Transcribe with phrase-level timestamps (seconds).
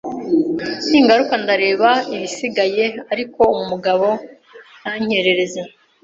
[0.89, 4.07] ningaruka ndareba ibisigaye ariko umugabo
[4.79, 5.61] ntankereze